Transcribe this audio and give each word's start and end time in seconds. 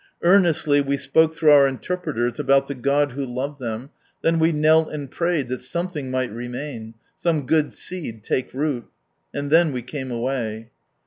Earnestly 0.23 0.81
we 0.81 0.97
spoke 0.97 1.35
through 1.35 1.51
our 1.51 1.67
interpreters 1.67 2.39
about 2.39 2.67
the 2.67 2.73
God 2.73 3.11
who 3.11 3.23
loved 3.23 3.59
them, 3.59 3.91
then 4.23 4.39
we 4.39 4.51
knelt 4.51 4.89
and 4.91 5.11
prayed 5.11 5.47
that 5.49 5.61
something 5.61 6.09
might 6.09 6.31
remain, 6.33 6.95
some 7.15 7.45
good 7.45 7.71
seed 7.71 8.23
take 8.23 8.51
root. 8.51 8.89
And 9.31 9.51
then 9.51 9.71
we 9.71 9.83
came 9.83 10.09
away. 10.09 10.71